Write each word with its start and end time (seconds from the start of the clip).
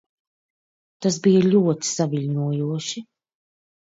Tas 1.05 1.19
bija 1.25 1.43
ļoti 1.55 1.89
saviļņojoši. 1.91 3.03